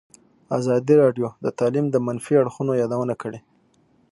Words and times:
ازادي 0.57 0.95
راډیو 1.03 1.27
د 1.43 1.47
تعلیم 1.59 1.85
د 1.91 1.95
منفي 2.05 2.33
اړخونو 2.41 2.71
یادونه 2.81 3.13
کړې. 3.21 3.39